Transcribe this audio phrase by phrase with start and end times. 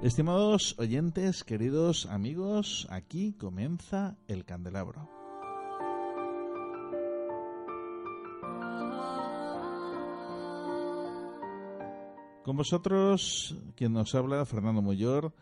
[0.00, 5.08] Estimados oyentes, queridos amigos, aquí comienza el candelabro.
[12.44, 15.32] Con vosotros, quien nos habla, Fernando Muyor,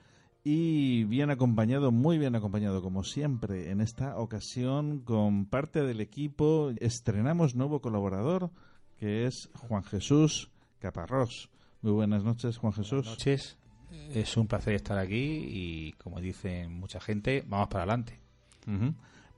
[0.43, 6.73] y bien acompañado, muy bien acompañado, como siempre, en esta ocasión, con parte del equipo,
[6.81, 8.51] estrenamos nuevo colaborador,
[8.99, 11.51] que es Juan Jesús Caparrós.
[11.83, 13.03] Muy buenas noches, Juan Jesús.
[13.03, 13.59] Buenas noches
[13.91, 18.19] es un placer estar aquí y, como dicen mucha gente, vamos para adelante.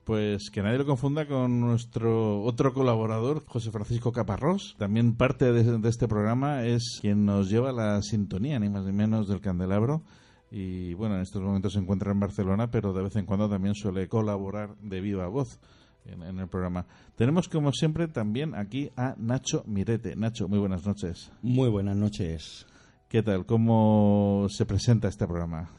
[0.03, 4.75] Pues que nadie lo confunda con nuestro otro colaborador, José Francisco Caparrós.
[4.79, 9.27] También parte de, este programa es quien nos lleva la sintonía, ni más ni menos,
[9.27, 10.01] del candelabro.
[10.49, 13.75] Y bueno, en estos momentos se encuentra en Barcelona, pero de vez en cuando también
[13.75, 15.59] suele colaborar de viva voz
[16.05, 16.87] en, en, el programa.
[17.15, 20.15] Tenemos, como siempre, también aquí a Nacho Mirete.
[20.15, 21.31] Nacho, muy buenas noches.
[21.43, 22.65] Muy buenas noches.
[23.09, 23.47] ¿Qué tal?
[23.47, 25.71] ¿Cómo se presenta este programa?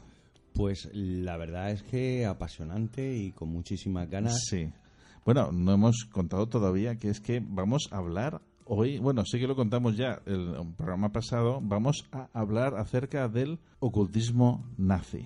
[0.53, 4.37] Pues la verdad es que apasionante y con muchísimas ganas.
[4.49, 4.69] Sí.
[5.23, 9.47] Bueno, no hemos contado todavía que es que vamos a hablar hoy, bueno, sí que
[9.47, 15.25] lo contamos ya el programa pasado, vamos a hablar acerca del ocultismo nazi.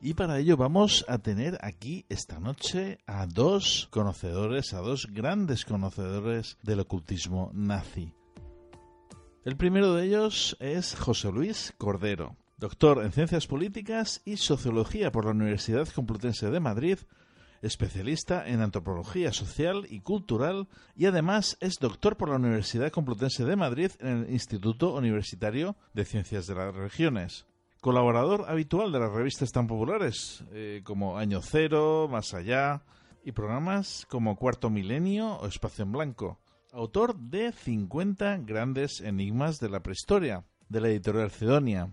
[0.00, 5.66] Y para ello vamos a tener aquí esta noche a dos conocedores, a dos grandes
[5.66, 8.14] conocedores del ocultismo nazi.
[9.44, 15.24] El primero de ellos es José Luis Cordero, doctor en Ciencias Políticas y Sociología por
[15.24, 16.98] la Universidad Complutense de Madrid,
[17.60, 23.56] especialista en Antropología Social y Cultural y además es doctor por la Universidad Complutense de
[23.56, 27.44] Madrid en el Instituto Universitario de Ciencias de las Regiones.
[27.80, 32.84] Colaborador habitual de las revistas tan populares eh, como Año Cero, Más Allá
[33.24, 36.41] y programas como Cuarto Milenio o Espacio en Blanco
[36.72, 41.92] autor de 50 grandes enigmas de la prehistoria, de la editorial Cedonia.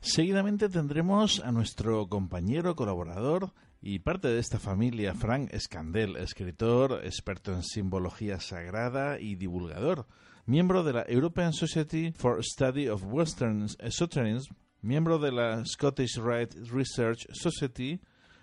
[0.00, 7.52] Seguidamente tendremos a nuestro compañero colaborador y parte de esta familia, Frank Scandel, escritor, experto
[7.52, 10.06] en simbología sagrada y divulgador,
[10.46, 16.56] miembro de la European Society for Study of Western Esotericism, miembro de la Scottish Rite
[16.72, 18.00] Research Society,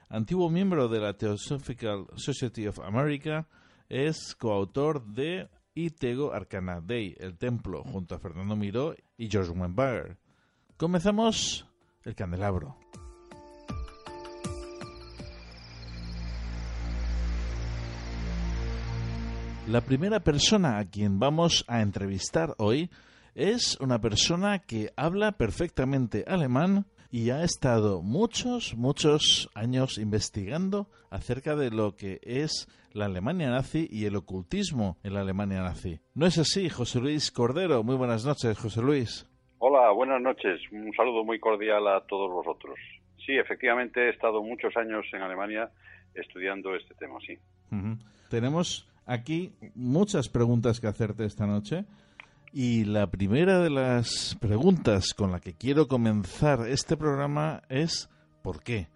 [0.08, 3.48] antiguo miembro de la Theosophical Society of America,
[3.90, 10.18] es coautor de Itego Arcana Day, El Templo, junto a Fernando Miró y George Wembager.
[10.78, 11.68] Comenzamos
[12.04, 12.78] el candelabro.
[19.68, 22.92] La primera persona a quien vamos a entrevistar hoy
[23.34, 31.56] es una persona que habla perfectamente alemán y ha estado muchos, muchos años investigando acerca
[31.56, 36.02] de lo que es la Alemania nazi y el ocultismo en la Alemania nazi.
[36.14, 37.86] ¿No es así, José Luis Cordero?
[37.86, 39.26] Muy buenas noches, José Luis.
[39.60, 40.60] Hola, buenas noches.
[40.74, 42.78] Un saludo muy cordial a todos vosotros.
[43.26, 45.70] Sí, efectivamente he estado muchos años en Alemania
[46.16, 47.38] estudiando este tema, sí.
[48.30, 51.86] Tenemos aquí muchas preguntas que hacerte esta noche.
[52.58, 58.10] Y la primera de las preguntas con la que quiero comenzar este programa es
[58.42, 58.88] ¿por qué?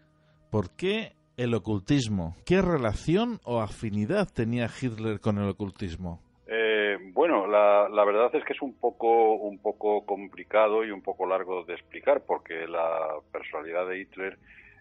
[0.50, 2.38] ¿Por qué el ocultismo?
[2.46, 6.22] ¿Qué relación o afinidad tenía Hitler con el ocultismo?
[6.48, 11.02] Eh, bueno, la, la, verdad es que es un poco, un poco complicado y un
[11.02, 14.40] poco largo de explicar porque la personalidad de Hitler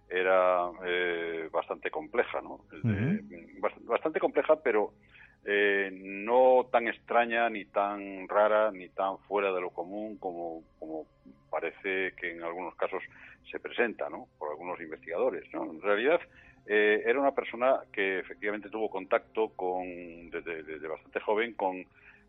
[0.08, 2.60] era eh, bastante compleja, ¿no?
[3.88, 4.92] Bastante compleja, pero
[5.50, 11.06] eh, no tan extraña, ni tan rara, ni tan fuera de lo común como, como
[11.48, 13.02] parece que en algunos casos
[13.50, 14.26] se presenta, ¿no?
[14.38, 15.64] Por algunos investigadores, ¿no?
[15.64, 16.20] En realidad,
[16.66, 21.82] eh, era una persona que efectivamente tuvo contacto con, desde, bastante joven con,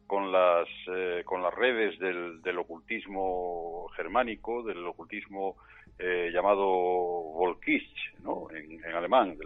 [0.08, 5.58] con, las, eh, con las redes del, del, ocultismo germánico, del ocultismo
[5.98, 8.48] eh, llamado Volkisch, ¿no?
[8.52, 9.38] en, alemán,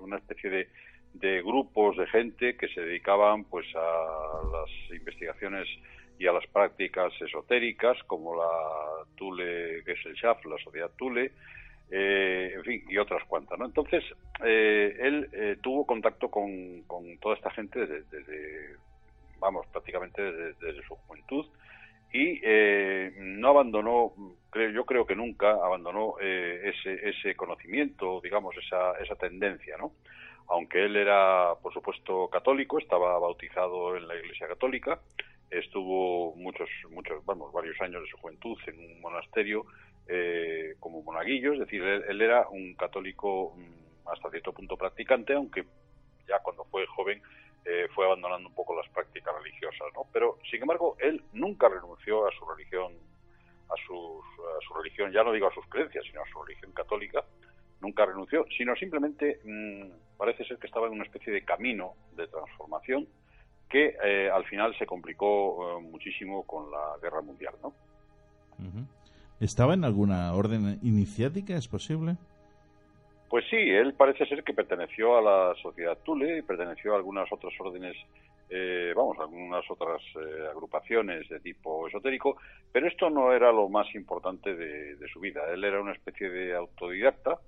[0.00, 0.68] una especie de,
[1.14, 5.68] de grupos de gente que se dedicaban pues a las investigaciones
[6.18, 11.32] y a las prácticas esotéricas como la Thule Gesellschaft, la sociedad Thule,
[11.90, 13.66] eh, en fin, y otras cuantas, ¿no?
[13.66, 14.02] Entonces,
[14.44, 18.76] eh, él eh, tuvo contacto con, con, toda esta gente desde,
[19.38, 21.46] vamos, prácticamente desde, su juventud
[22.12, 22.40] y
[23.16, 24.12] no abandonó,
[24.50, 29.92] creo, yo creo que nunca abandonó ese, ese conocimiento, digamos, esa, esa tendencia, ¿no?
[30.48, 35.00] Aunque él era, por supuesto, católico, estaba bautizado en la Iglesia Católica,
[35.50, 39.66] estuvo muchos, muchos, vamos, varios años de su juventud en un monasterio
[40.06, 45.64] eh, como monaguillo, es decir, él, era un católico mm, hasta cierto punto practicante, aunque
[46.28, 47.22] ya cuando fue joven
[47.64, 50.06] eh, fue abandonando un poco las prácticas religiosas, ¿no?
[50.12, 52.92] Pero, sin embargo, él nunca renunció a su religión,
[53.70, 57.24] a, su religión, ya no digo a sus creencias, sino a su religión católica,
[57.80, 62.26] nunca renunció, sino simplemente mm, parece ser que estaba en una especie de camino de
[62.28, 63.06] transformación
[63.68, 67.72] que eh, al final se complicó muchísimo con la guerra mundial, ¿no?
[69.40, 72.16] ¿Estaba en alguna orden iniciática, es posible?
[73.28, 77.30] Pues sí, él parece ser que perteneció a la sociedad Tule y perteneció a algunas
[77.32, 77.96] otras órdenes,
[78.48, 82.36] eh, vamos, algunas otras eh, agrupaciones de tipo esotérico,
[82.70, 85.42] pero esto no era lo más importante de, de, su vida.
[85.52, 87.40] Él era una especie de autodidacta,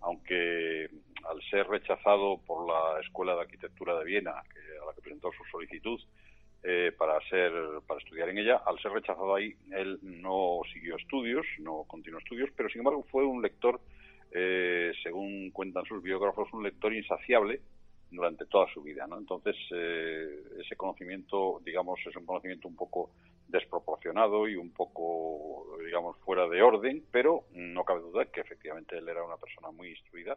[0.00, 0.88] aunque
[1.28, 5.30] al ser rechazado por la Escuela de Arquitectura de Viena, que, a la que presentó
[5.32, 6.00] su solicitud,
[6.64, 7.52] eh, para ser
[7.86, 8.56] para estudiar en ella.
[8.66, 13.24] Al ser rechazado ahí, él no siguió estudios, no continuó estudios, pero sin embargo fue
[13.24, 13.80] un lector,
[14.32, 17.60] eh, según cuentan sus biógrafos, un lector insaciable
[18.10, 19.18] durante toda su vida, ¿no?
[19.18, 23.10] Entonces eh, ese conocimiento, digamos, es un conocimiento un poco
[23.46, 29.08] desproporcionado y un poco, digamos, fuera de orden, pero no cabe duda que efectivamente él
[29.08, 30.36] era una persona muy instruida